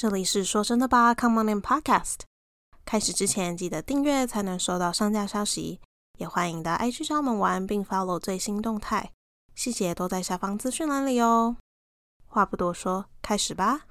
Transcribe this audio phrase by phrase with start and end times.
[0.00, 2.20] 这里是说真的吧，Come on in Podcast。
[2.86, 5.78] 开始之前记得订阅才能收到上架消息，
[6.16, 9.12] 也欢迎到 IG 上门玩，并 follow 最新动态，
[9.54, 11.58] 细节都在下方资讯栏里哦。
[12.24, 13.82] 话不多说，开始吧。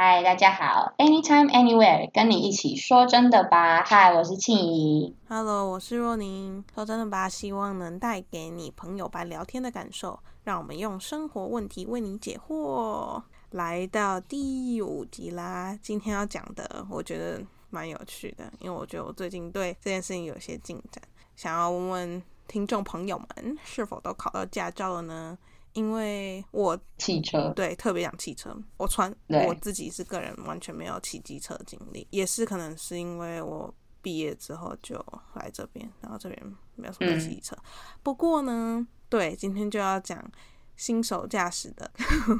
[0.00, 3.82] 嗨，大家好，Anytime Anywhere，跟你一起说真的吧。
[3.82, 5.16] 嗨，我是庆怡。
[5.28, 6.64] Hello，我是若宁。
[6.72, 13.20] 说真的吧，希望能带给你朋友般聊天的感受，让我们用生活问题为你解惑。
[13.50, 21.02] 来到第五集啦，今天要讲的，我觉得蛮有趣的，因为我觉得我最近对这件事情有些进展，
[21.34, 25.36] 想要问问听众朋友们，是否都考到驾照了呢？
[25.78, 34.96] 因为我汽车，对特别讲汽车，我穿我自己是个人完全没有骑机车经历，也是可能是因为我毕业之后就
[35.34, 37.56] 来这边，然后这边没有什么嗯骑车。
[38.02, 40.20] 不过呢，对，今天就要讲
[40.74, 41.88] 新手驾驶的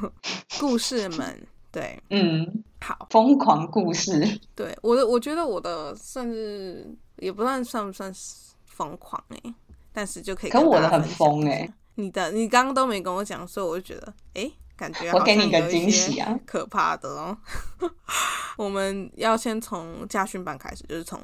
[0.59, 1.47] 故事们。
[1.71, 4.19] 对，嗯，好，疯狂故事，
[4.53, 9.53] 对我的，我觉得我的算是也不算算不算是疯狂哎、
[9.93, 17.37] 但是就可以跟可我的很疯欸你的你刚刚都没跟我讲，所以我就觉得哎、诶感觉我好给你个惊喜啊可怕的哦。
[18.57, 21.19] 我们要先从驾训班开始，就是从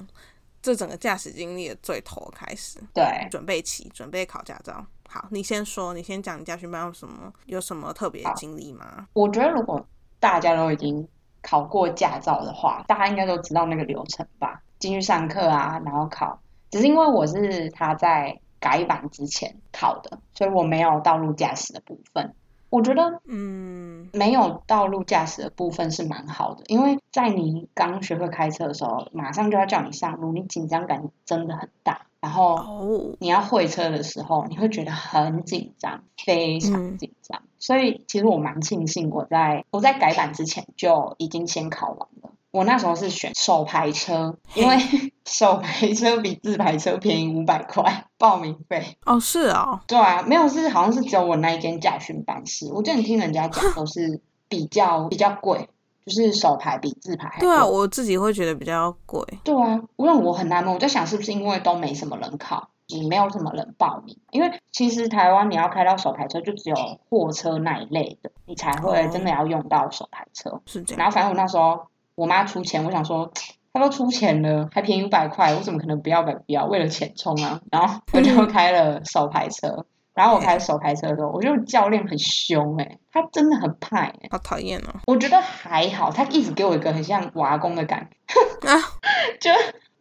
[0.61, 4.85] 这整个驾驶经历的最头开始，对，准备起，准备考驾照。
[5.07, 9.07] 好，你先说，你先讲你驾训班有什么有什么特别的经历吗？
[9.13, 9.85] 我觉得如果
[10.19, 11.07] 大家都已经
[11.41, 14.61] 考过驾照的话，大家应该都知道那个流程吧？
[14.79, 16.37] 进去上课啊，然后考。
[16.71, 22.33] 只是因为我是他在改版之前考的，所以我没有道路驾驶的部分。
[22.71, 32.07] 我觉得嗯，没有道路驾驶的部分是蛮好的，因为在你刚学会开车的时候，马上就要叫你上路，你紧张感真的很大。
[32.19, 37.43] 然后哦，你要会车的时候，你会觉得很紧张，非常嗯紧张。
[37.59, 42.14] 所以其实我蛮庆幸我在我在改版之前就已经先考完了。
[42.55, 44.77] 我那时候是选手排车，因为
[45.27, 48.97] 手排车比自排车便宜五百块报名费。
[49.05, 55.67] 哦，是哦，对啊，没有是好像是只有我那一间驾训班是，我之前听人家讲都是比较比较贵，
[56.05, 57.47] 就是手牌比自排还贵。
[57.47, 59.21] 对啊，我自己会觉得比较贵。
[59.43, 64.17] 对啊，因为我很纳闷，我在想是不是因为都没什么人考，也没有什么人报名。
[64.31, 66.75] 因为其实台湾你要开到手牌车，就只有
[67.09, 70.61] 货车那一类的，你才会哦真的要用到手牌车。
[70.65, 73.31] 是这样，然后反正我那时候我妈出钱，我想说
[73.73, 76.65] 她都出钱了，还便宜五百块，我怎么可能不要不要？
[76.65, 77.61] 为了钱冲啊！
[77.71, 79.85] 然后我就开了手排车。
[80.13, 84.95] 然后我开手排车的时候，我觉得教练很凶诶、他真的很派诶、好讨厌哦。
[85.07, 88.69] 我觉得还好，他一直给我一个很像我阿公的感觉。
[88.71, 88.79] 啊，
[89.41, 89.51] 就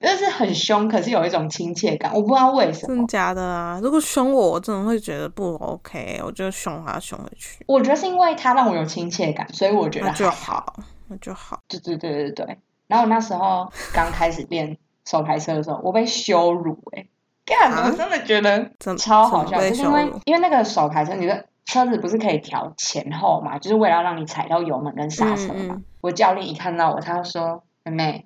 [0.00, 2.94] 就是很凶，可是有一种亲切感，我不知道为什么。
[2.94, 3.80] 真的假的啊？
[3.82, 10.76] 如果凶我，我真的会觉得不 OK，我就凶他凶回去，我觉得是因为他让我有亲切感，所以我觉得那就还好。
[11.04, 11.60] 好，那就好。
[11.68, 12.58] 对对对对对。
[12.86, 17.08] 然后我那时候刚开始练手排车的时候，我被羞辱哎、欸，
[17.44, 17.72] 干！
[17.72, 25.54] 啊我真的觉得超好笑，就是因为因为那个手排车，你的车子不是可以调前后嘛，就是为了让你踩到油门跟刹车嘛。
[25.56, 28.24] 嗯嗯我教练一看到我，他就说：“妹妹，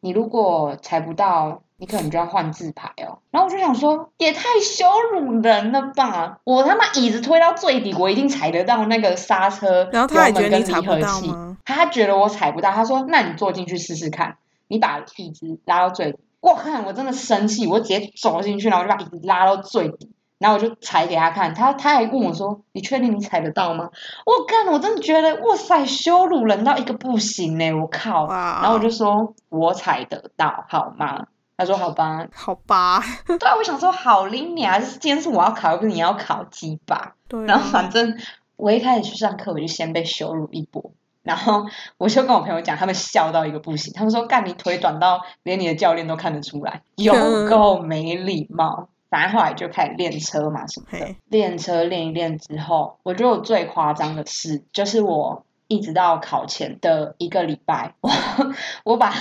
[0.00, 6.40] 你如果踩不到，你可能就要换字牌哦。”然后我就想说，也太羞辱人了吧！
[6.44, 11.56] 我他妈椅子推到最底，我一定踩得到那个刹车，然后他还觉得油门跟你踩不离合器吗？
[11.64, 14.36] 他觉得我踩不到，他说：“那你坐进去试试看，
[14.68, 21.52] 你把椅子拉到最底。”我看我真的生气，我直接走进去，然后我就把椅子拉到最底，然后我就踩给他看。
[21.52, 23.90] 他他还问我说：“你确定你踩得到吗？”
[24.24, 27.72] 我靠，我真的觉得哇塞，羞辱人到一个不行呢！
[27.72, 28.24] 我靠！
[28.24, 31.26] 哇，然后我就说：“我踩得到，好吗？”
[31.58, 32.26] 他说：“好吧。
[32.32, 34.78] 好吧，” 对啊，我想说好拎你啊！
[34.78, 37.14] 今天是我要考，又不是你要考鸡巴。
[37.26, 38.16] 对然后啊，反正
[38.56, 40.92] 我一开始去上课，我就先被羞辱一波，
[41.24, 41.66] 然后
[41.98, 47.12] 我就跟我朋友讲，他们笑到一个不行，他们说干你腿短到连你的教练都看得出来，有
[47.50, 48.88] 够没礼貌。
[49.10, 55.44] 反正后来就开始练车嘛什么的嘿，练车练一练之后，我觉得我最夸张的事就是我。
[55.70, 58.10] 一直到考前的一个礼拜，我
[58.84, 59.12] 我把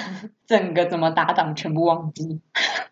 [0.48, 2.42] 整个怎么打档全部忘记，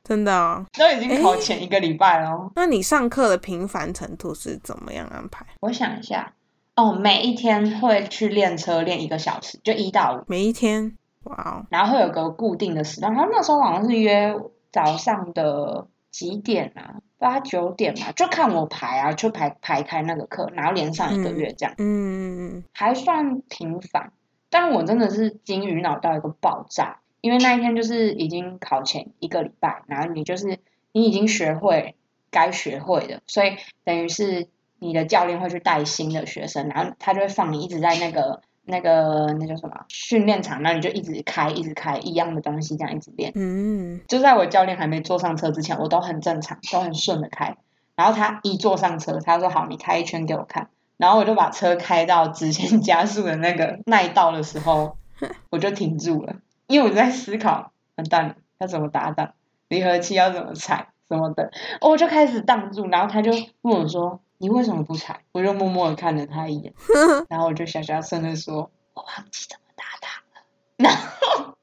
[0.03, 0.65] 真的啊。
[0.77, 2.51] 都已经考前一个礼拜了哦。
[2.55, 5.45] 那你上课的频繁程度是怎么样安排？
[5.61, 6.33] 我想一下，
[6.75, 10.97] 哦，每一天会去练车练一个小时，就一到五，每一天？
[11.23, 13.13] 哇哦，然后会有个固定的时段。
[13.13, 14.35] 然后那时候好像是约
[14.71, 16.95] 早上的几点啊？
[17.17, 24.11] 八九点嘛，就看我排啊，就排排开那个课，然后连上一个月这样，嗯嗯还算频繁。
[24.51, 30.59] 但我真的是金鱼脑到一个爆炸，因为那一天就是已经考前一个礼拜，然后你就是
[30.91, 31.95] 你已经学会
[32.29, 43.31] 该学会的，所以等于是你的教练会去带新的学生，然后他就会放你一直在那个那个那叫什么训练场，那你就一直开一直开一样的东西，这样一直练。
[43.33, 47.57] 嗯，就在我教练还没坐上车之前，我都很正常，都很顺的开。
[47.95, 54.95] 然后他一坐上车，他说：“好，你开一圈给我看。”然后我就把车开到直线加速的那个耐道的时候，
[55.49, 56.35] 我就停住了，
[56.67, 59.33] 因为我在思考，完蛋了，要怎么打档，
[59.67, 61.51] 离合器要怎么踩什么的，
[61.81, 62.87] 我就开始挡住。
[62.87, 63.31] 然后他就
[63.61, 66.73] 问我说：“你为什么不踩？”我就默默的看了他一眼，
[67.29, 70.41] 然后我就小小声的说：“我忘记怎么打档了。”
[70.77, 71.53] 然后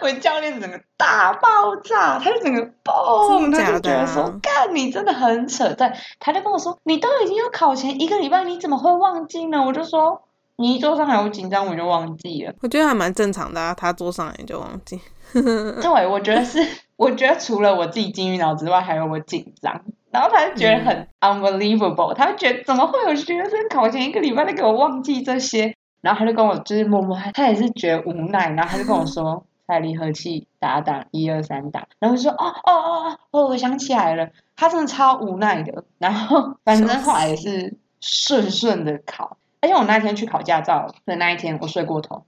[0.00, 10.22] 我教练整个大爆炸，他就整个嘣，他就觉得说：“干，你真的很扯。”对，他就跟我说：“你都已经要考前一个礼拜，你怎么会忘记呢？”我就说
[10.60, 15.00] ：“你一坐上来，我紧张，我就忘记了。”我觉得还蛮正常的啊，他坐上来就忘记。
[15.32, 16.58] 对，我觉得是，
[16.96, 19.80] 我觉得除了我自己金鱼脑之外，还有我紧张。
[20.10, 25.74] 然后他就觉得很 unbelievable，他就觉得怎么会有学生考前一个礼拜都给我忘记这些？
[26.00, 29.44] 然后他就跟我就是默默，他也是觉得无奈，然后他就跟我说。
[29.70, 35.84] 在离合器打档一二三档，然后就说哦哦哦哦，我想起来了，他真的超无奈的。
[35.98, 42.24] 然后反正后来也是顺顺的考，而且我那天去考驾照的那一天，我睡过头，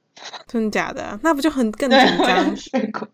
[0.46, 1.18] 真的假的？
[1.22, 2.56] 那不就很更紧张？
[2.56, 3.08] 睡过，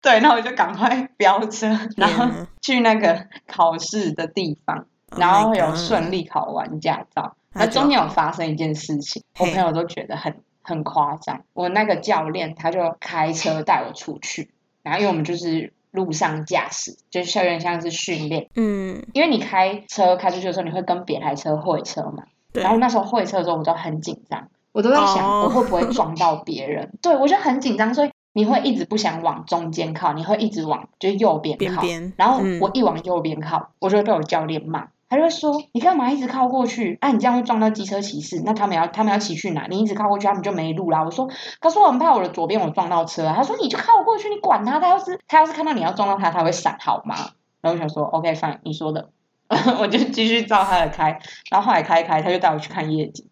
[0.00, 1.66] 对，那我就赶快飙车，
[1.96, 2.26] 然后
[2.62, 4.86] 去那个考试的地方，
[5.16, 7.36] 然后有顺利考完驾照。
[7.52, 10.34] 那中间有发生一件事情，我朋友都觉得很。
[10.60, 14.50] 很夸张，我那个教练他就开车带我出去，
[14.82, 31.82] 然后因为我们就是路上驾驶，就是有点像是训练，嗯，因为你开车开出去的时候，你会跟别台车会车嘛，然后那时候会车的时候，我都很紧张，我都在想我会不会撞到别人， 对我就很紧张，所以你会一直不想往中间靠，你会一直往就是右边靠，
[32.16, 34.88] 然后我一往右边靠，我就会被我教练骂。
[35.10, 36.98] 他就会说：“你干嘛一直靠过去？
[37.00, 39.66] 啊，你这样会撞到机车骑士，那他们要他们要骑去哪？
[39.70, 41.26] 你一直靠过去，他们就没路啦。”我说
[41.60, 47.14] ：“可是我很怕我的左边我撞到车。”他说：“你就靠过去，你管他，他要是他要是看到你要撞到他，他会闪好吗？”
[47.62, 49.08] 然后我想说：“OK，fine，你说的，
[49.80, 51.10] 我就继续照他的开。”
[51.50, 53.26] 然后后来开开，他就带我去看夜景。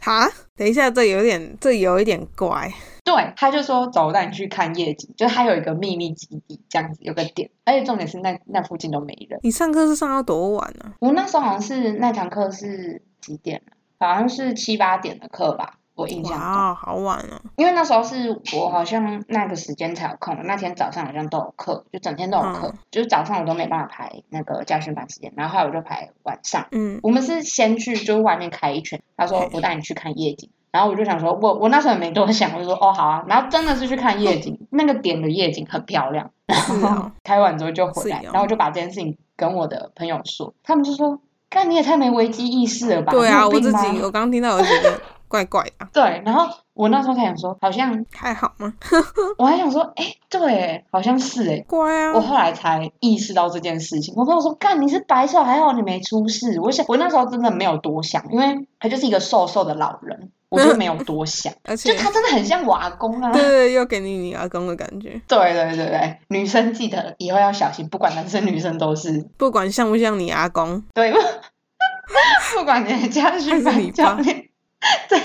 [0.00, 2.72] 哈，等一下，这有点这有一点怪。
[3.04, 9.40] 对，他就说走，带你去看夜景，就是他有一个秘密基地，这样子有个点，而且重点是那那附近都没人。
[9.42, 10.92] 你上课是上到多晚呢？
[11.00, 13.62] 我那时候好像是那堂课是几点
[13.98, 15.77] 好像是七八点的课吧。
[15.98, 17.42] 我印象哇，好晚哦！
[17.56, 26.66] 因为那时候是我好像那个时间才有空，那天早上好像都有课，就整天都有课，就是早上我都没办法排那个驾训班时间，然后后来我就排晚上。
[26.70, 41.18] 嗯，我们是先去就是外面开一圈，他说我带你去看夜景，然后我就想说，我我那时候也没多想，我就说哦好啊，然后真的是去看夜景， 那个点的夜景很漂亮，然后开完之后就回来，然后我就把这件事情跟我的朋友说，他们就说，
[41.50, 43.10] 看你也太没危机意识了吧？
[43.10, 45.00] 对啊，我自己我刚听到我觉得。
[45.28, 46.22] 怪怪的，对。
[46.24, 48.72] 然后我那时候才想说，好像还好吗？
[49.38, 52.12] 我还想说，哎，对，好像是哎，乖啊。
[52.14, 54.14] 我后来才意识到这件事情。
[54.16, 56.58] 我朋友说，干，你是白瘦，还好你没出事。
[56.60, 61.52] 我想，我那时候真的没有多想，因为他就是一个瘦瘦的老人， 我就没有多想。
[61.64, 65.20] 而且就他真的很像我阿公啊，对对，又给你你阿公的感觉。
[65.28, 71.18] 对对对对，女生记得以后要小心，不管男生女生都是，不管像不像你阿公，对不？
[72.56, 74.47] 不管你的家训班教练。
[75.08, 75.18] 对，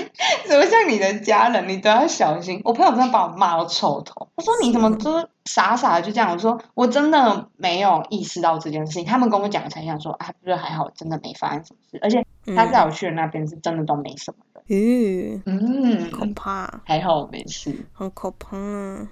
[0.47, 2.59] 怎么像你的家人，你都要小心。
[2.63, 6.31] 我朋友真的把我骂到臭头，我说你怎么都傻傻的就这样？
[6.33, 9.05] 我说我真的没有意识到这件事情。
[9.05, 11.99] 他们跟我讲才想说啊，不是还好，真的没发生什么事。
[12.01, 14.63] 而且他带我去的那边是真的都没什么的。
[14.69, 18.57] 嗯嗯，可怕，还好没事，很可怕。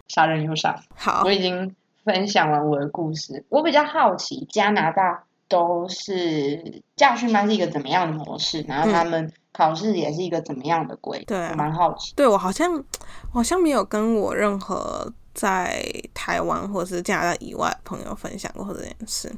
[0.07, 0.81] 杀人又杀。
[0.95, 3.45] 好，我已经分享完我的故事。
[3.49, 9.31] 我比较好奇加拿大都是驾训班是一个怎么样的模式，然后他们。
[9.53, 11.23] 考试也是一个怎么样的规？
[11.25, 12.13] 对，我蛮好奇。
[12.15, 19.33] 对我好像，我好像没有跟我任何在台湾或是加拿大以外朋友分享过这件事。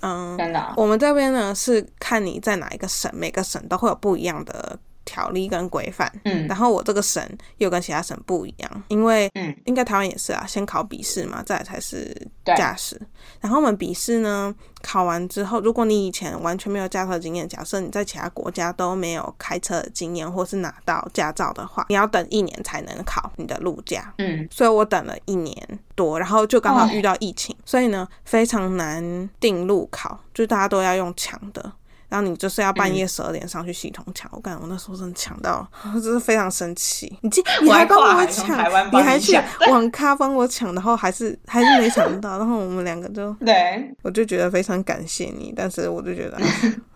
[0.00, 0.72] 嗯，真的。
[0.76, 4.78] 我们这边呢是看你在哪一个省，每个省都会有不一样的。
[5.04, 7.22] 条例跟规范，嗯，然后我这个省
[7.58, 13.00] 又跟其他省不一样，因为，嗯，应该台湾也是啊，先考笔试嘛，再来才是驾驶。
[13.40, 24.14] 然后我们笔试呢，考完之后，如果你以前完全没有驾车经验，假设你在其他国家都没有开车的经验，或是拿到驾照的话，你要等一年才能考你的路驾。
[24.18, 25.56] 嗯，所以我等了一年
[25.94, 31.72] 多，然后就刚好遇到疫情，所以呢非常难定路考，就大家都要用抢的。
[32.12, 34.30] 然后你就是要半夜十二点上去系统抢。
[34.34, 37.10] 我感觉我那时候真的抢到，我 真是非常生气。
[37.22, 38.58] 你竟， 你还帮我抢，
[38.92, 39.34] 你还去
[39.70, 46.38] 网咖帮我抢，然后还是还是没抢到，然后我们两个就 对，我就觉得非常感谢你，但是我就觉得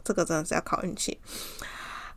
[0.05, 1.19] 这个真的是要靠运气。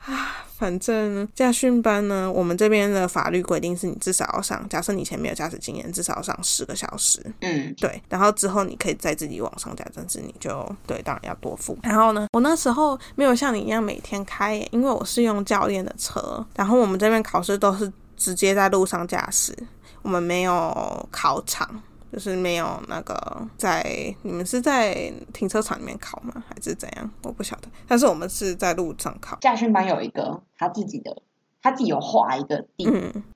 [0.05, 7.19] 啊，反正驾训班呢，我们这边的法律规定是你至少要上，假设你以前没有驾驶经验，至少要上十个小时。
[7.39, 11.77] 嗯，对，然后之后你可以再自己往上加，但是你就对，当然要多付。
[11.81, 19.55] 然后呢，我那时候没有像你一样每天开，因为我是用教练的车，然后我们这边考试都是直接在路上驾驶，
[20.01, 21.81] 我们没有考场。
[22.11, 23.83] 就是没有那个在
[24.23, 26.43] 你们是在停车场里面考吗？
[26.47, 27.09] 还是怎样？
[27.23, 27.69] 我不晓得。
[27.87, 29.37] 但是我们是在路上考。
[29.41, 31.21] 驾训班有一个他自己的，
[31.61, 32.85] 他自己有画一个地，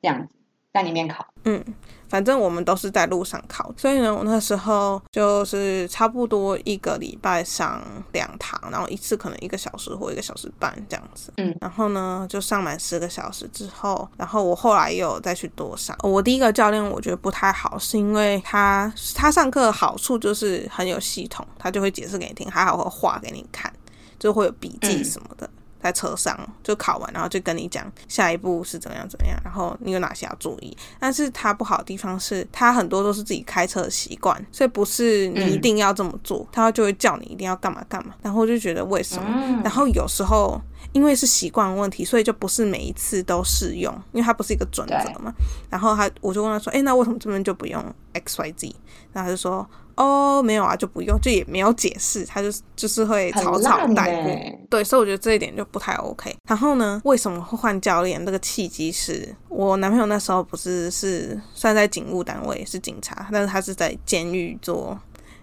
[0.01, 0.33] 这样子
[0.73, 1.25] 在里面考。
[1.45, 1.63] 嗯。
[2.09, 11.33] 反正我们都是在路上考，所以呢，我那时候就是差不多一个礼拜上两堂，然后一次可能一个小时或一个小时半这样子。
[11.37, 15.97] 嗯，然后呢，就上满十个小时之后，然后我后来又再去多上。
[16.03, 23.73] 我第一个教练我觉得不太好，是因为他他上课的好处就是很有系统，他就会解释给你听，还好会画给你看，
[24.19, 25.49] 就会有笔记什么的。
[25.83, 30.75] 在车上就考完，然后就跟你讲下一步是怎么样怎么样，然后你有哪些要注意。
[30.97, 38.15] 但是它不好的地方是，它很多都是自己开车的习惯，所以不是你一定要这么做，他就会叫你一定要干嘛干嘛。
[38.21, 39.61] 然后我就觉得为什么？
[39.63, 40.59] 然后有时候
[40.93, 45.33] 因为是习惯问题，所以就不是每一次都适用，因为它不是一个准则嘛。
[45.69, 48.75] 然后他我就问他说：“哎，那为什么这边就不用 X Y Z？”
[49.11, 49.69] 然后他就说。
[49.95, 54.35] 哦，没有啊，就不用，就也没有解释，他就就是会草草带过，
[54.69, 56.35] 对，所以我觉得这一点就不太 OK。
[56.47, 58.25] 然后呢，为什么会换教练？
[58.25, 64.97] 这个契机是我男朋友那时候不是是算在警务单位，是警察，但是他是在监狱做，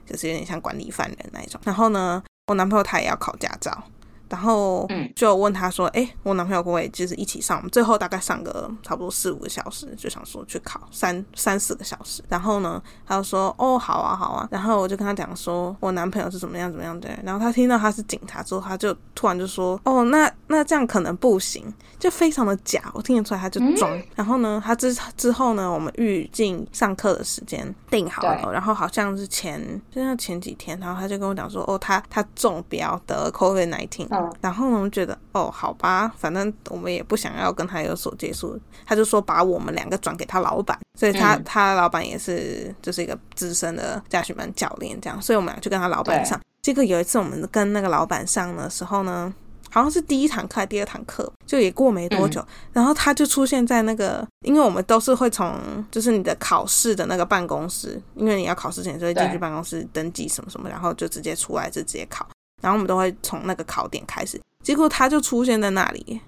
[0.04, 1.60] 就是有点像管理犯人那一种。
[1.64, 3.82] 然后呢，我男朋友他也要考驾照。
[4.30, 7.58] 然后就问他说：“哎，我男朋友会不会就是一起上？
[7.58, 12.22] 我们最后大概上个差不多四五个小时，就想说去考三三四个小时。
[12.28, 14.48] 然后呢，他就说：哦，好啊，好啊。
[14.50, 17.10] 然后我就跟他讲说，我男朋友是怎么样怎么样的。
[17.24, 21.64] 然后他听到他是警察之后，他就突然就说：哦，那那这样可能不行，
[21.98, 22.80] 就非常的假。
[22.94, 24.00] 我听得出来，他就装。
[24.14, 29.60] 然后呢，他之之后呢，我们预定上课的时间定好了，然后好像是前
[29.90, 34.19] 就像前几天，然后他就跟我讲说：哦，他他中标得 COVID nineteen。
[34.40, 46.40] 然后呢，我们觉得哦，好吧，反正我们也不想要跟他有所接触，他就说把我们两个转给他老板，所以他他老板也是就是一个资深的驾训班教练这样，所以我们俩就跟他老板上。
[46.62, 49.32] 结果有一次我们跟那个老板上的时候呢，
[49.70, 55.56] 好像是第一堂课还、第二堂课，就也过没多久，然后他就出现在那个，因为我们都是会从
[55.90, 62.26] 就是你的考试的那个办公室，因为你要考试前就会进去办公室登记什么什么，然后就直接出来就直接考。
[62.60, 66.20] 然后我们都会从那个考点开始，结果他就出现在那里。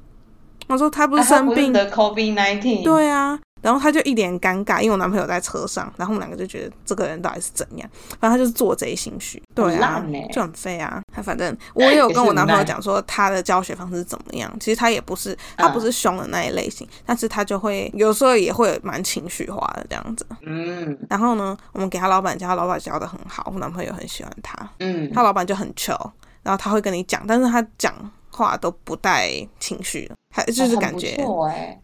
[0.69, 3.39] 我说他不是生病的 COVID nineteen，对啊。
[3.63, 7.89] 然后他就一脸尴尬，因为我男朋友在车上，然后我们两个就觉得这个人到底是怎样。
[8.21, 11.01] 反正他就是做贼心虚，对啊，就很废啊。
[11.11, 14.53] 他反正我也有跟我男朋友讲说他的教学方式怎么样。
[14.61, 20.27] 其实他也不是他不是凶的那一类型，但是他就会有时候也会蛮情绪化的这样子。
[20.43, 20.99] 嗯。
[21.09, 24.57] 然后呢，我们给他老板教，他老板教的很好，我男朋友很喜欢他。
[24.81, 25.11] 嗯。
[25.15, 25.97] 他老板就很穷。
[26.43, 27.95] 然后他会跟你讲，但是他讲
[28.29, 31.17] 话都不带情绪，还就是感觉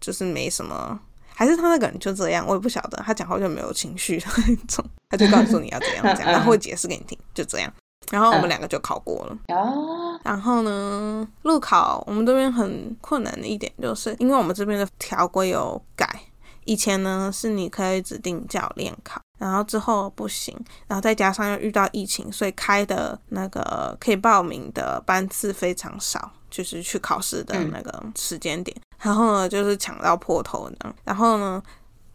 [0.00, 0.98] 就是没什么，
[1.38, 7.72] 还是他那个人就这样，我也不晓得，他讲话就没有情绪 的那种，他就告诉你要怎样怎样， 然后会解释给你听，就这样。
[8.10, 9.38] 然后我们两个就考过了。
[10.24, 16.08] 然后呢，路考我们这边很困难的一点，就是因为我们这边的条规有改，
[16.64, 19.20] 以前呢是你可以指定教练考。
[19.38, 20.52] 然后之后不行，
[20.88, 28.76] 然后再加上又遇到疫情，所以开的那个可以报名的班次非常少，就是去考试的那个时间点。
[29.00, 30.94] 然后呢，就是抢到破头的。
[31.04, 31.62] 然后呢，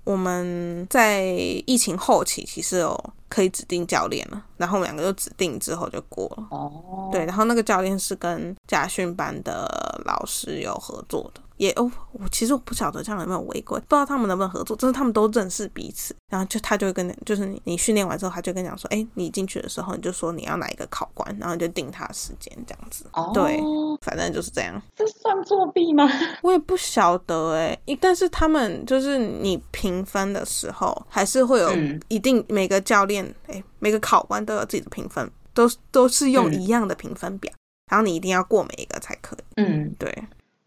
[0.03, 1.23] 我们在
[1.65, 6.47] 疫情后期其实哦可以指定教练了，然后我们两个就指定之后就过了。
[6.51, 9.67] 哦，对，然后那个教练是跟家训班的
[10.05, 11.41] 老师有合作的。
[11.57, 14.75] 也哦，我其实我不晓得这样有没有违规，不知道他们能不能合作。
[14.75, 23.05] 就是他们都认识彼此，然后就他就会跟，就是你你训练完之后，他就跟你讲说，哎，你进去的时候你就说你要哪一个考官，然后就定他时间这样子。
[23.13, 23.61] 哦，对，
[24.01, 24.81] 反正就是这样。
[24.95, 26.09] 这算作弊吗？
[26.41, 31.71] 我也不晓得哎，但是他们就是你评分的时候，还是会有
[32.07, 37.51] 一定每个教练哎，每个考官都有自己的评分，都都是用一样的评分表，
[37.91, 39.43] 然后你一定要过每一个才可以。
[39.57, 40.09] 嗯，对，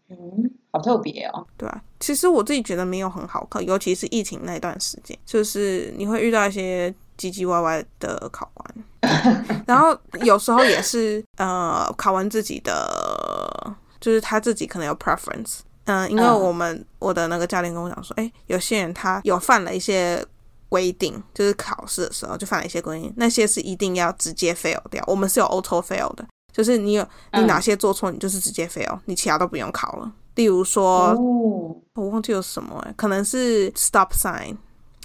[0.09, 0.51] 嗯。
[0.69, 15.61] 好特别哦，对啊，其实我自己觉得没有很好考，尤其是疫情那段时间，就是你会遇到一些唧唧歪歪的考官， 然后有时候也是呃考完自己的就是他自己可能有 preference。
[15.85, 20.23] 嗯，因为嗯我们、我的那个教练跟我讲说，哎，有些人他有犯了一些
[20.69, 25.03] 规定，就是考试的时候就犯了一些规定，那些是一定要直接 fail 掉。
[25.07, 30.11] 我们是有 auto fail 的，就是你有你嗯哪些做错，你就是直接 fail，你其他都不用考了。
[30.35, 34.55] 例如说，哦，我忘记有什么、欸，可能是 stop sign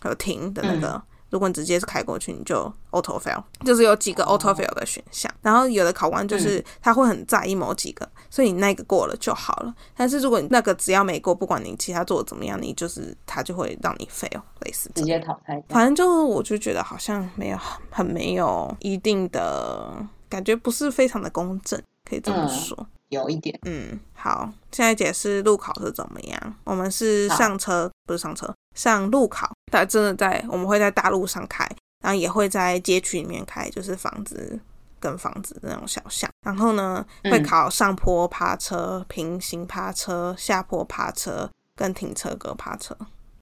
[0.04, 5.32] 有停的那个，如果你直接是开过去，你就 auto fail，就是有几个 auto fail 的选项。
[5.40, 9.74] 然后有的考官就是他会很在意某几个，所以你那个过了就好了。
[9.94, 15.04] 但是如果你那个只要没过，不管你其他做的怎么样，你就是他就会让你 fail，类似直。
[15.04, 15.62] 接淘汰。
[15.68, 17.58] 反正就我就觉得好像没有
[17.90, 19.94] 很没有一定的
[20.30, 22.86] 感觉，不是非常的公正，可以这么嗯说。
[23.10, 26.54] 有一点，嗯，好，现在解释路考是怎么样。
[26.64, 29.52] 我们是上车，不是上车，上路考。
[29.70, 31.68] 但真的在我们会在大路上开，
[32.00, 34.58] 然后也会在街区里面开，就是房子
[35.02, 36.30] 跟房子的那种小巷。
[36.46, 42.96] 然后呢，会嗯考上坡趴车、平行趴车、下坡趴车跟停车格趴车。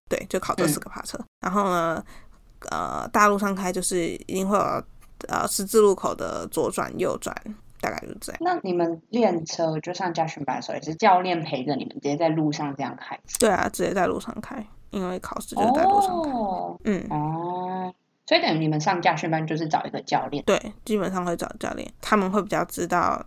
[0.09, 1.17] 对，就考这四个趴车。
[1.41, 2.03] 然后呢，
[2.71, 4.83] 呃，大路上开就是一定会有
[5.29, 7.33] 呃十字路口的左转、右转，
[7.81, 8.41] 大概就是这样。
[8.41, 13.17] 那你们练车就上驾训班的时候，也是教练陪着你们，直接在路上这样开？
[13.39, 16.31] 对啊，直接在路上开，因为考试就是在路上开。
[16.31, 17.95] 哦嗯，哦，
[18.31, 20.41] 所以等于你们上驾训班就是找一个教练。
[20.45, 23.21] 对，基本上会找教练，他们会比较知道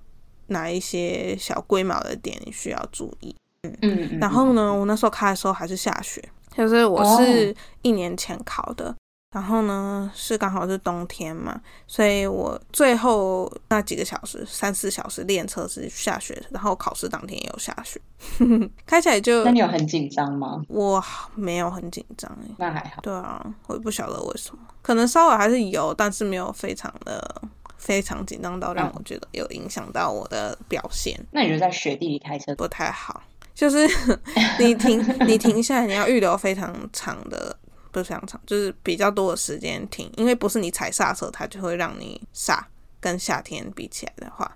[0.48, 3.36] 哪一些小龟毛的点你需要注意。
[3.64, 4.18] 嗯嗯。
[4.22, 6.24] 然后呢，我那时候开的时候还是下雪，
[6.56, 8.96] 就是我是一年前考的，
[9.34, 18.00] 然后呢是刚好是冬天嘛，所以我最后那几个小时，三四小时练车是下雪，然后考试当天也有下雪，
[18.86, 20.62] 开起来就那你有很紧张吗？
[20.68, 22.54] 我没有很紧张哎。
[22.58, 23.02] 那还好。
[23.02, 27.42] 对啊，我也不晓得为什么，可能稍微还是有，但是没有非常的
[27.78, 32.54] 非常紧张到让我觉得有影响到我的表现，那你觉得在雪地里开车？
[32.56, 33.24] 不太好。
[33.56, 33.88] 就是
[34.58, 37.56] 你停你停下来，你要预留非常长的，
[37.94, 42.68] 不是非常长，就是比较多的时间停，因为不是你踩刹车，它就会让你刹。
[43.00, 44.50] 跟夏天比起来的话，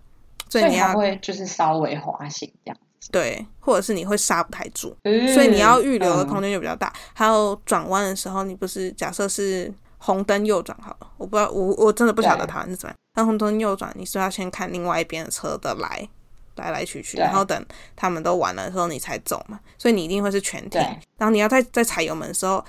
[0.47, 3.11] 所以你要就是稍微滑行这样子。
[3.11, 6.49] 对，或者是你会刹不太住，嗯所以你要预留的空间。
[6.49, 6.93] 就比较大。
[7.13, 12.97] 还有转弯的时候，你不是假设是红灯右转好了，我不知道，我我真的不晓得对台湾是怎么样。
[13.13, 16.07] 但红灯右转，你是要先看另外一边的车的来
[16.55, 17.65] 来来去去，然后等
[17.97, 19.59] 他们都完了的时候你才走嘛。
[19.77, 20.81] 所以你一定会是全停，
[21.17, 22.63] 然后你要再再踩油门的时候，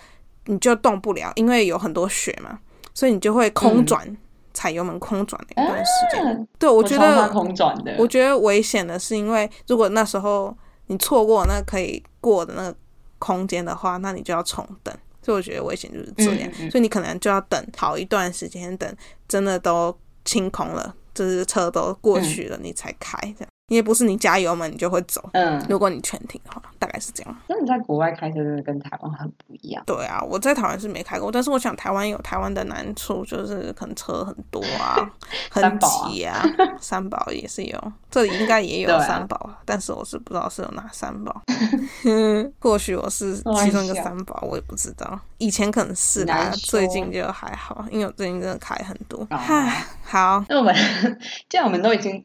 [0.48, 2.58] 你就动不了，因为有很多雪嘛，
[2.92, 4.16] 所以你就会空转。
[4.54, 7.94] 踩油门空转的一段时间，嗯对我觉得空转的。
[7.96, 10.52] 我觉得危险的是，因为如果那时候
[10.86, 12.76] 你错过那可以过的那个
[13.20, 14.92] 空间的话，那你就要重等。
[15.22, 18.96] 所以我觉得危险就是这样，嗯嗯所以你可能就要等好一段时间，等
[19.28, 23.48] 真的都清空了，就是车都过去了，你才开这样。
[23.68, 27.36] 因为不是你加油门你就会走，嗯，如果你全停的话，大概是这样。
[27.48, 29.82] 那你在国外开车真的跟台湾很不一样。
[29.86, 35.10] 对啊，我在台湾是没开过，但是我想台湾有台湾的难处，就是可能车很多啊，
[35.50, 36.42] 很挤啊。
[36.80, 41.42] 三宝也是有，这里应该也有三宝，啊但是我是不知道是有哪三宝。
[42.60, 45.18] 或许我是其中一个三宝，我也不知道。
[45.38, 46.26] 以前可能是
[46.64, 49.20] 最近就还好，因为我最近真的开很多。
[49.22, 50.74] 哦唉，好，那我们
[51.48, 52.22] 既然我们都已经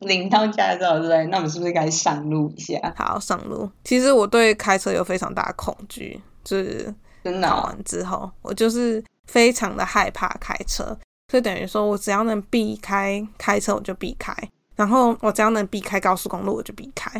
[0.00, 1.24] 领到驾照，对不对？
[1.26, 2.78] 那我们是不是该上路一下？
[2.96, 3.70] 好上路。
[3.84, 6.94] 其实我对开车有非常大的恐惧，就是
[7.42, 10.96] 考完之后，我就是非常的害怕开车，
[11.28, 14.32] 所以等于说我只要能避开开车，我就避开；
[14.76, 17.10] 然后我只要能避开高速公路，我就避开。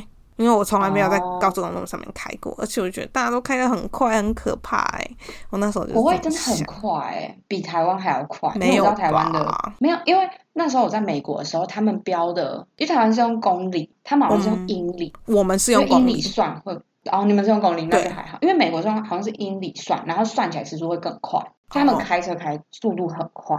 [0.41, 5.07] 因为我从来没有在哦高速公路上面开过，而且我觉得大家都开的很快，很可怕哎、
[5.51, 8.51] 我那时候就是国外真的很快哎、比台湾还要快。
[8.55, 16.81] 没有台湾的吧没有，因为那时候我在美国的时候，他们标的，因为台湾是用公里，他们好像是用嗯英里，我们是用英里用公里，算会。
[17.11, 23.57] 哦，你们是用公里，那对就还好，因为美国是用好像是英里算，然后算起来时速会更快，他们哦开车开速度很快。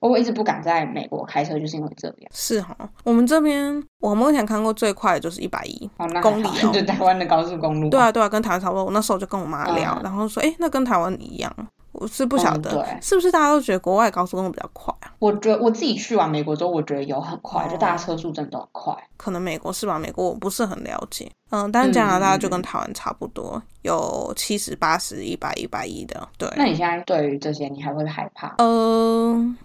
[0.00, 2.16] 我一直不敢在美国开车，就是因为这样。
[2.32, 2.76] 是哈。
[3.04, 5.90] 我们这边我目前看过最快的就是一百一，
[6.22, 7.88] 公里好哦就台湾的高速公路。
[7.88, 8.84] 对啊，对啊，跟台湾差不多。
[8.84, 11.52] 我那时候就跟我妈聊，嗯然后说，哎、那跟台湾一样。
[11.98, 15.10] 我是不晓得、嗯对是不是大家都觉得国外高速公路比较快啊？
[15.18, 18.94] 我觉得我自己去完美国之后，我觉得有很快，哦就大家车速真的都很快。
[19.16, 19.98] 可能美国是吧？
[19.98, 21.30] 美国我不是很了解。
[21.50, 26.28] 嗯，但是加拿大就跟台湾差不多，有七十、八十、一百、一百一的。
[26.36, 28.54] 对，那你现在对于这些，你还会害怕？
[28.58, 29.56] 呃，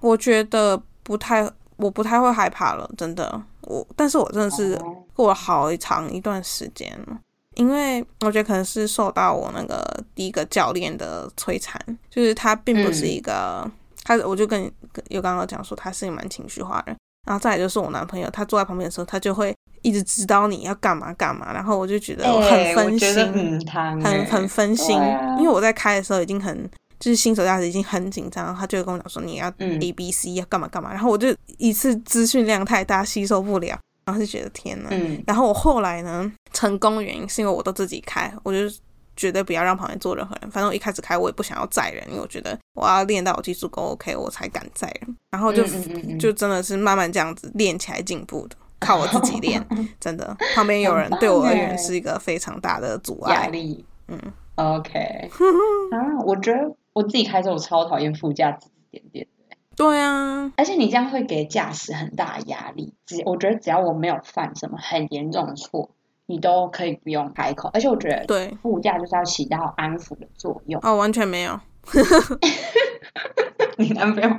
[0.00, 3.42] 我觉得不太，我不太会害怕了，真的。
[3.62, 7.18] 我，但是我真的是哦过了好长一段时间了。
[7.56, 9.84] 因为我觉得可能是受到我那个
[10.14, 13.68] 第一个教练的摧残，就是他并不是一个，
[14.04, 23.68] 他我就跟跟有刚刚讲说他是蛮情绪化的，然后再来就是我男朋友，他坐在旁边的时候，他就会一直指导你要干嘛干嘛，然后我就觉得很分心，
[24.00, 26.70] 很很分心，啊因为我在开的时候已经很。
[27.00, 34.90] 就是新手驾驶已经很紧张，他就会跟我讲说你要嗯 A B C 要干嘛干嘛，然后我就一次资讯量太大吸收不了，然后就觉得天呐。
[34.92, 38.72] 嗯然后我后来呢成功的原因是因为我都自己开，我就
[39.16, 40.50] 绝对不要让旁边坐任何人。
[40.50, 45.16] 反正我一开始开我也不想要载人，因为我觉得我要练到我技术够 OK 我才敢载人。
[45.30, 49.64] 然后就、嗯嗯嗯嗯就真的是慢慢这样子练起来进步的，靠我自己练，
[50.00, 53.34] 真的旁边有人对我而言是一个非常大的阻碍。
[53.34, 54.18] 压力，嗯
[54.56, 54.90] ，OK，
[55.92, 56.58] 啊，我觉得
[56.92, 62.94] 我自己开车我超讨厌副驾指指点点的，对啊，而且你这样会给驾驶很大的压力。
[63.06, 65.90] 只我觉得只要我没有犯什么很严重的错，
[66.26, 67.70] 你都可以不用开口。
[67.72, 70.80] 而且我觉得对副驾就是要起到安抚的作用。
[70.82, 71.60] 哦，完全没有。
[73.78, 74.36] 你男朋友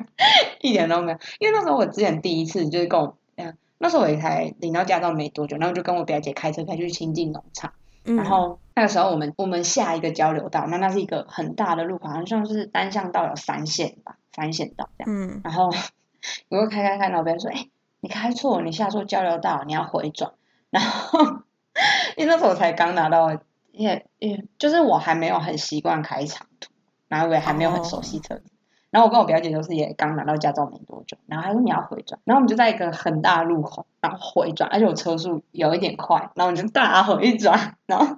[0.62, 7.74] 一点都没有，因为那时候我之前第一次就是跟我，嗯，那时候我也才领到驾照没多久，然后就跟我表姐开车开去亲近农场。
[8.04, 15.14] 嗯，然后那个时候我们我们下一个交流道，那那是一个很大的路口，好像是单向道有三线吧，三线道这样。
[15.14, 15.70] 嗯然后
[16.50, 17.68] 我就开开开，然后 别人说：“哎、
[18.00, 20.34] 你开错，你下错交流道，你要回转。”
[20.70, 21.20] 然后
[22.18, 23.40] 因为那时候我才刚拿到，
[23.72, 26.72] 也也就是我还没有很习惯开长途，
[27.08, 28.44] 然后我也还没有很熟悉车子。
[28.92, 38.18] 然后我跟我表姐就是也刚拿到驾照没多久，然后她说你要回转，然后我们就在一个很大的路口，然后回转，而且我车速有一点快，然后我就大回转，然后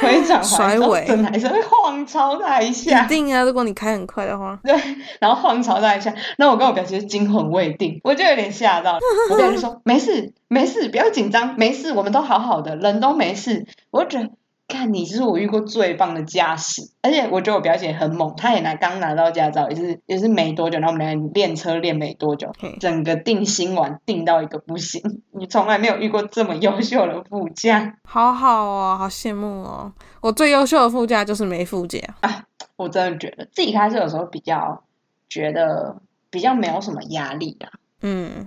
[0.00, 3.42] 回转甩尾整台车会晃超它一下一，定啊！
[3.42, 4.74] 如果你开很快的话，对
[5.18, 8.98] 然后晃超大一下，然后我跟我表姐惊魂未定，我就有点吓到，
[9.30, 14.30] 我表姐就说没事没事，不要紧张，没事，我们都好好的，人都没事，我就觉得。
[14.68, 25.02] 看你是我遇过最棒的驾驶，而且我觉得我表姐很猛，她也拿刚拿到驾照，也是也是没多久，然后我们俩练车练没多久，整个定心丸定到一个不行，
[25.38, 29.92] 你从来没有遇过这么优秀的副驾，好好哦，好羡慕哦！
[30.20, 31.98] 我最优秀的副驾就是没副驾。
[32.20, 32.44] 啊。
[32.76, 34.84] 我真的觉得自己开车有时候比较
[35.30, 35.96] 觉得
[36.28, 38.46] 比较没有什么压力啊，嗯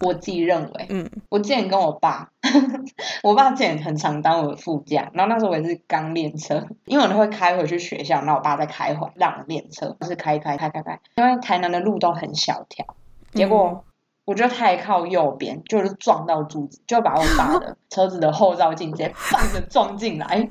[0.00, 2.30] 我自己认为，嗯我之前跟我爸，
[3.22, 12.86] 我爸之前很常当我的副驾，然后那时候我也是刚练车，因为我都会开回去学校，然后我爸再开回来让我练车，就是开开开开开，因为台南的路都很小条，
[13.32, 13.84] 结果
[14.24, 20.48] 我就太靠右边，就是撞到柱子，就把我爸的车子的后照镜直接放着撞进来。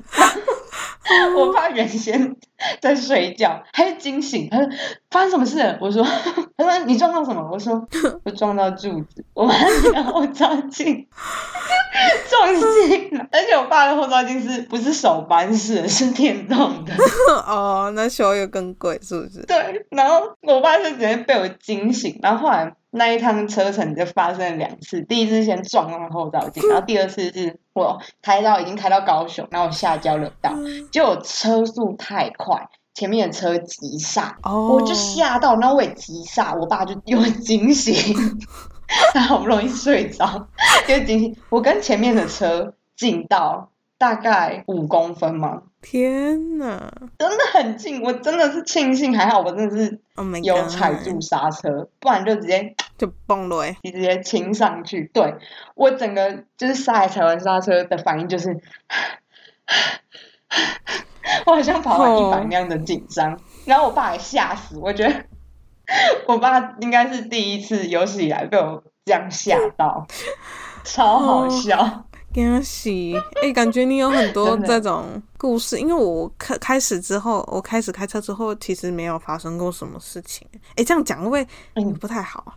[1.36, 2.36] 我怕原先
[2.80, 4.68] 在睡觉，他就惊醒，他说
[5.10, 5.78] 发生什么事了？
[5.80, 6.02] 我说，
[6.56, 7.48] 他说你撞到什么？
[7.50, 7.86] 我说
[8.24, 11.06] 我撞到柱子，我把那个后照镜
[12.28, 16.92] 撞进来， 而且我爸的后照镜是不是手扳式的，是电动的。
[17.46, 19.44] 哦，那修又更贵是不是？
[19.46, 30.52] 对，然后我爸就直接被我惊醒，然后后来那一趟车程就发生了两次，第一次先撞到后照镜， 然后第二次是我开到已经开到高雄，然后我下交流道，
[30.90, 37.94] 结果车速太快，前面的车急刹，哦，我就吓到，然后我也急刹，我爸就又惊醒，
[39.12, 40.48] 他好不容易睡着，
[40.88, 45.62] 又惊醒，我跟前面的车近到大概五公分嘛？
[45.82, 50.26] 天哪真的很近，我真的是庆幸还好，我真的是！Oh！
[50.42, 55.08] 有踩住刹车，不然就直接就崩了你直接亲上去。
[55.14, 55.34] 对
[55.76, 58.50] 我整个就是刹海踩完刹车的反应就是，
[61.46, 65.14] 我好像跑完一百那样的紧张，然后我爸也吓死，我觉得
[66.26, 70.06] 我爸应该是第一次有史以来被我这样吓到，
[70.84, 72.04] 超好笑。
[72.34, 73.16] 恭喜！
[73.42, 80.46] 哎、感觉你有很 多这种故事，因为我开开始之后，我开始开车之后，其实没有发生过什么事情。
[80.74, 81.46] 哎、这样讲会不会
[81.76, 82.52] 嗯不太好啊？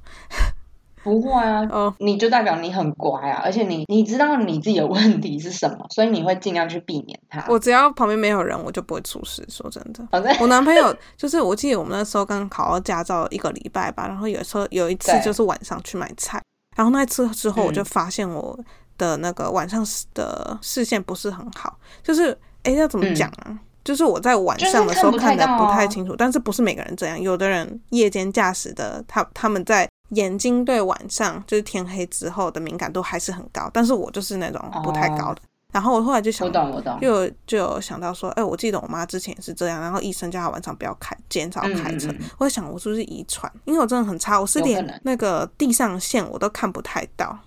[1.03, 7.45] 不会啊，哦，你就代表你很乖啊，而且你你知道你自己的问题是什么，所以你会尽量去避免它。
[7.47, 9.45] 我只要旁边没有人，我就不会出事。
[9.49, 16.41] 说真的，反正我男朋友就是，我记得我们那时候刚考到驾照一个礼拜吧，然后有时候有一次就是晚上去买菜，
[16.75, 18.57] 然后那次之后我就嗯发现我
[18.97, 23.59] 的那个晚上的视线不是很好，就是哎要怎么讲啊？
[23.81, 35.41] 就是我在晚上的时候看不太看的不太清楚，但是不是每个人这样，有的人夜间驾驶的，他他们在眼睛对晚上就是天黑之后的敏感度还是很高，但是我就是那种不太高的。
[35.72, 42.08] 然后我后来就想我懂我懂，就就有想到说，哎、我记得我妈之前也是这样，然后医生叫她晚上不要开，减少开车。
[42.12, 43.52] 嗯嗯嗯我在想，我是不是遗传？
[43.65, 47.38] 因为我真的很差，我是连那个地上线我都看不太到。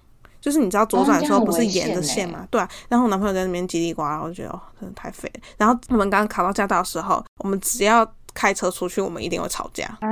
[0.40, 2.46] 就是你知道左转的时候不是沿着线嘛？
[2.50, 2.68] 对啊。
[2.88, 5.40] 然后我男朋友在那边叽里呱啦，我就觉得哦，真的太废了。
[5.56, 9.86] 然后我们刚刚考到驾照的时候，我们只要开车出去，我们一定会吵架。
[10.00, 10.08] 啊，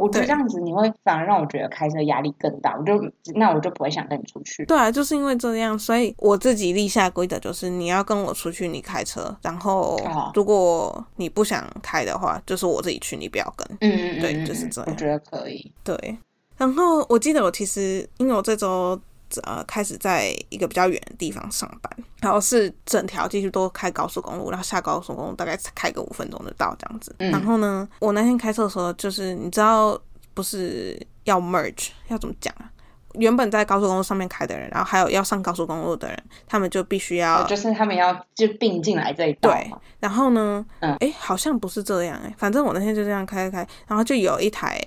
[0.00, 2.92] 我觉得这样子你会反而让我觉得开车压力更大，我就
[3.34, 4.64] 那我就不会想跟你出去。
[4.64, 13.66] 对啊，就是因为这样，所以我自己立下规则，就是你要跟我出去，你开车，然后哦如果你不想开的话，就是我自己去，你不要跟。
[13.80, 15.72] 嗯嗯嗯，对嗯就是这样我觉得可以。
[15.84, 16.18] 对，
[16.56, 18.98] 然后我记得我其实因为我这周
[19.42, 27.14] 呃开始在一个比较远的地方上班，然后是整条继续都开高速公路，然后下高速公路大概才开个五分钟就到这样子。
[27.18, 29.98] 嗯然后呢，我那天开车的时候，就是你知道
[30.34, 32.70] 不是要 merge 要怎么讲啊？
[33.14, 39.70] 原本在高速公路上面开的人，然后还有要上高速公路的人，他们就必须要哦就是他们要就并进来这一道对。
[39.98, 44.78] 然后呢，嗯诶，好像不是这样诶，反正我那天就这样开开开，然后就有一台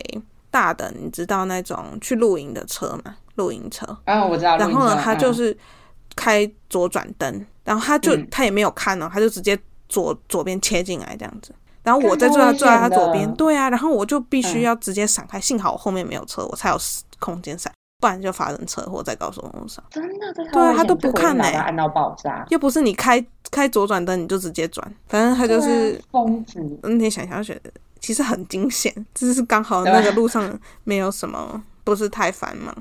[0.52, 3.88] 大的，你知道那种去露营的车嘛，露营车。
[4.04, 5.58] 然后我知道，然后呢，他就是
[6.15, 11.56] 开左转灯，然后他就、嗯他也没有看哦，他就直接左左边切进来这样子。
[11.82, 16.78] 然后我坐在坐在他左边，对啊，然后我就必须嗯要直接闪开，幸好我后面没有车，我才有
[17.19, 17.71] 空间闪，
[18.02, 19.84] 不然就发生车祸在高速公路上。
[19.89, 26.60] 真的对对啊他都不看呢、欸按到爆炸，又不是你开开左转灯你就直接转，反正他就是啊疯子。
[26.84, 27.71] 那天想想觉得
[28.02, 32.75] 其实很惊险，只是刚好那个路上没有什么，不是太繁忙。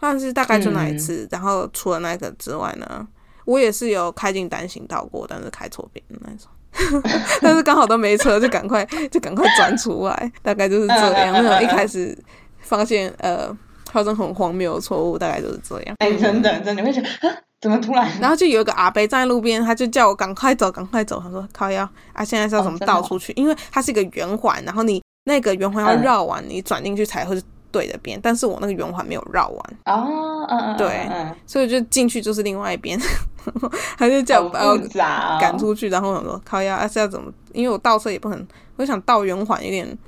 [0.00, 3.06] 但是大概就那一嗯次，然后除了那个之外呢，
[3.44, 6.48] 我也是有开进单行道过，但是开错边的那种。
[7.42, 11.32] 但是刚好都没车，就赶快 就赶快转出来，大概就是这样。
[11.32, 12.16] 那种一嗯开始
[12.60, 13.54] 发现呃
[13.90, 15.96] 发生很荒谬的错误，大概就是这样。
[15.98, 18.08] 哎、真的真的，你会觉得啊，怎么突然？
[18.20, 21.20] 然后就有一个阿伯站在路边，他就叫我赶快走，赶快走。
[21.20, 21.82] 他说：“靠腰
[22.12, 23.32] 啊，现在是要怎么倒出去？
[23.34, 28.18] 因为它是一个圆环，然后你那个圆环要嗯绕完，你转进去才会是对的边。
[28.22, 32.98] 但是我那个圆环没有绕完，哦，嗯嗯，对嗯，所以就进去就是另外一边。
[33.96, 34.76] 他就嗯叫我把我
[35.40, 37.32] 赶出去，然后我想说靠腰啊是要怎么？
[37.52, 39.98] 因为我倒车也不很，我想倒圆环有点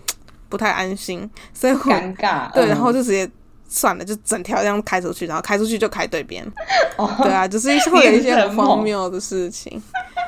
[0.48, 2.50] 不太安心，所以我尴尬。
[2.52, 3.28] 对，嗯然后就直接。
[3.74, 6.44] 算了，就整条这样开出去，然后开出去就开对边，
[6.98, 9.82] 哦对啊，就是会有一些很荒谬的事情。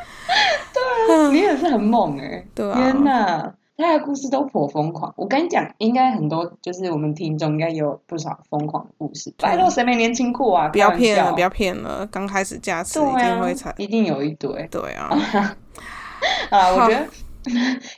[0.72, 5.12] 对啊你也是很猛哎、 对啊天哪，他的故事都颇疯狂。
[5.16, 9.34] 我跟你讲，应该很多就是我们听众应该有不少疯狂的故事。
[9.38, 10.68] 拜托，谁没年轻过啊？
[10.68, 14.68] 不要骗了，不要骗了，刚开始驾驶一定会踩。，一定有一堆。
[14.70, 15.08] 对啊，
[16.50, 17.06] 啊，我好觉得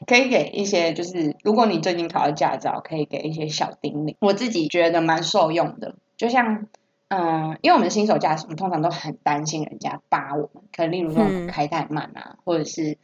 [0.07, 4.17] 可以给一些，就是如果你最近考了驾照，可以给一些小叮咛。
[4.21, 6.67] 我自己觉得蛮受用的，就像。
[7.09, 12.99] 嗯，因为我们新手驾驶，我们通常都很担心人家扒我们，可能例如说我们嗯开太慢啊，或者是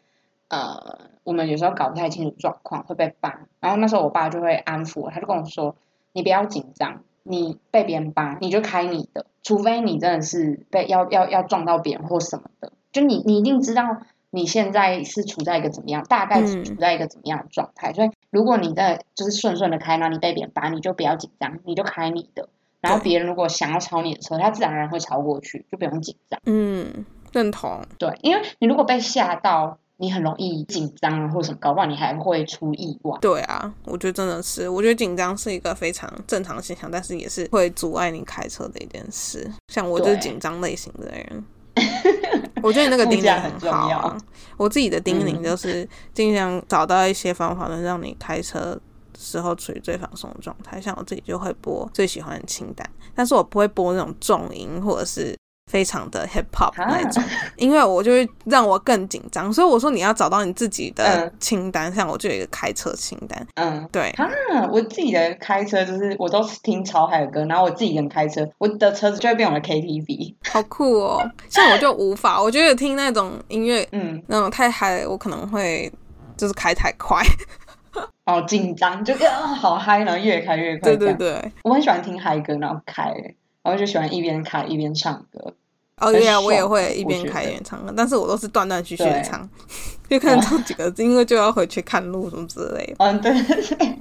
[0.52, 3.40] 呃，我们有时候搞不太清楚状况会被扒。
[3.58, 5.74] 然后那时候我爸就会安抚我，他就跟我说
[6.12, 17.94] ：“你不要紧张，你被别人扒你就开你的，除非你真的是被要要要撞到别人或什么的，就你你一定知道你现在是处在一个怎么样，大概是嗯处在一个怎么样的状态。
[17.94, 22.50] 所以如果你在就是顺顺的开，然后你被别人扒，你就不要紧张，你就开你的。
[22.82, 26.38] 然后别人如果想要超你的车，他自然而然会超过去，就不用紧张。
[26.44, 27.80] 嗯，认同。
[27.96, 33.16] 对，因为你如果被吓到，你很容易紧张啊，或者什么，搞不好你还会出意外。
[33.20, 39.48] 对啊，我觉得真的是，我觉得紧张是一个非常正常的现象，但是也是会阻碍你开车的一件事。
[39.68, 41.44] 像我就是对紧张类型的人，
[42.64, 44.18] 我觉得你那个 叮咛很重好、啊要。
[44.56, 48.76] 我自己的叮咛嗯就是尽量找到一些方法，能让你开车
[49.16, 50.80] 时候处于最放松的状态。
[50.80, 52.84] 像我自己就会播最喜欢的清单，
[53.14, 55.36] 但是我不会播那种重音或者是
[55.72, 57.24] 非常的 hip hop 啊那种，
[57.56, 59.50] 因为我就会让我更紧张。
[59.50, 64.28] 所以我说你要找到你自己的嗯清单，像我就有一个开车清单，嗯，对，啊，
[64.70, 70.34] 我自己的开车就是我都是听潮海的歌，然后我自己人开车，我的车子就会变我的 KTV。
[70.50, 71.30] 好酷哦！
[71.48, 75.90] 像我就无法，我觉得听那种音乐嗯，那种太嗨，我可能会
[76.36, 77.24] 就是开太快。
[78.26, 80.94] 好紧张，就啊好嗨，然后越开越快。
[80.94, 81.14] 对对。
[81.14, 83.10] 对，我很喜欢听嗨歌，然后开，
[83.62, 85.54] 然后就喜欢一边开一边唱歌。
[86.02, 89.48] 哦，很对啊，我也爽会一边开一边唱歌，但是我都是断断续续的唱，
[90.10, 92.94] 就可能唱几个字，因为就要回去看路什么之类的。
[92.98, 93.98] 嗯，对对对。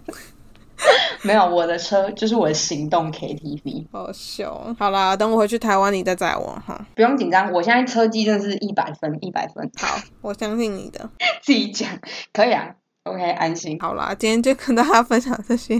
[1.22, 6.84] 没有，我的车就是我的行动 KTV，好笑，好啦，等我回去台湾，你再载我哈。
[6.96, 7.52] 不用紧张。
[7.52, 11.08] 我现在车技真的是一百分，一百分，好，我相信你的。
[11.44, 11.88] 自己讲
[12.34, 12.74] 可以啊。
[13.04, 13.78] OK，安心。
[13.80, 15.80] 好啦，今天就跟大家分享这些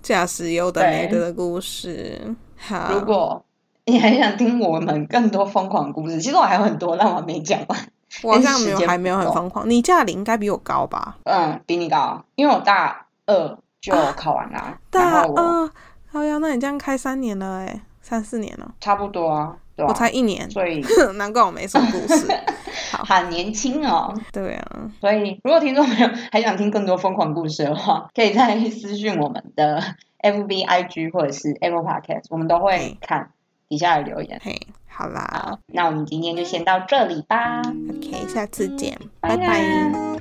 [0.00, 2.36] 驾驶有的没对的的故事。
[2.56, 3.44] 好，如果
[3.86, 6.20] 你还想听我们更多疯狂故事？
[6.20, 7.78] 其实我还有很多但我没讲完
[8.22, 9.68] 我好像没有还没有很疯狂。
[9.68, 11.16] 你驾龄应该比我高吧？
[11.24, 15.70] 嗯比你高因为我大二就考完了大二
[16.10, 20.48] 好呀那你这样开三年了哎三四年了差不多啊我才一年？
[20.50, 20.80] 所以
[21.18, 22.26] 难怪我没什么故事
[22.96, 24.14] 好很年轻哦。
[24.32, 24.90] 对啊。
[25.00, 29.82] 所以如果听众朋友还想听更多疯狂故事的话可以再私信我们的
[30.22, 33.30] mvi g 或者是 Apple Podcast，我们都会看
[33.68, 34.40] 底下有留言。
[34.42, 35.58] 嘿好啦。
[35.66, 37.62] 那我们今天就先到这里吧。
[37.90, 39.36] Ok 下次见拜。
[39.36, 40.14] 拜。